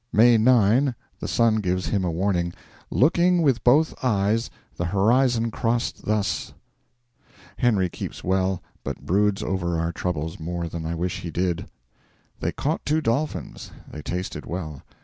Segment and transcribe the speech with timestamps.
[0.11, 2.53] May 9 the sun gives him a warning:
[2.89, 6.55] 'Looking with both eyes, the horizon crossed thus
[7.03, 11.67] +.' 'Henry keeps well, but broods over our troubles more than I wish he did.'
[12.39, 14.81] They caught two dolphins; they tasted well.